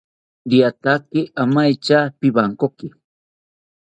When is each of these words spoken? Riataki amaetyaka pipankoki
Riataki 0.51 1.21
amaetyaka 1.41 2.15
pipankoki 2.19 2.87